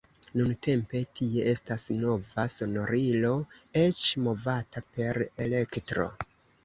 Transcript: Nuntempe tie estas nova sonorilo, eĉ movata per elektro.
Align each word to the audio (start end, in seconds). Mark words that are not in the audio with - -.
Nuntempe 0.37 1.01
tie 1.19 1.43
estas 1.51 1.83
nova 1.99 2.45
sonorilo, 2.55 3.33
eĉ 3.85 4.01
movata 4.29 4.85
per 4.97 5.21
elektro. 5.47 6.09